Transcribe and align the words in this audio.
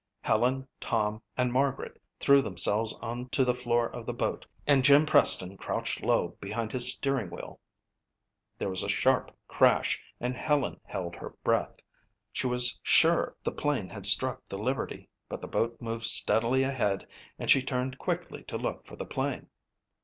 Helen, 0.21 0.67
Tom 0.79 1.21
and 1.37 1.53
Margaret 1.53 2.01
threw 2.19 2.41
themselves 2.41 2.93
onto 3.03 3.43
the 3.45 3.53
floor 3.53 3.87
of 3.87 4.07
the 4.07 4.15
boat 4.15 4.47
and 4.65 4.83
Jim 4.83 5.05
Preston 5.05 5.57
crouched 5.57 6.01
low 6.01 6.29
behind 6.41 6.71
his 6.71 6.91
steering 6.91 7.29
wheel. 7.29 7.59
There 8.57 8.71
was 8.71 8.81
a 8.81 8.89
sharp 8.89 9.29
crash 9.47 10.01
and 10.19 10.35
Helen 10.35 10.79
held 10.85 11.15
her 11.17 11.35
breath. 11.43 11.81
She 12.31 12.47
was 12.47 12.79
sure 12.81 13.35
the 13.43 13.51
plane 13.51 13.89
had 13.89 14.07
struck 14.07 14.43
the 14.45 14.57
Liberty 14.57 15.07
but 15.29 15.39
the 15.39 15.47
boat 15.47 15.79
moved 15.79 16.05
steadily 16.07 16.63
ahead 16.63 17.05
and 17.37 17.47
she 17.47 17.61
turned 17.61 17.99
quickly 17.99 18.41
to 18.45 18.57
look 18.57 18.87
for 18.87 18.95
the 18.95 19.05
plane. 19.05 19.49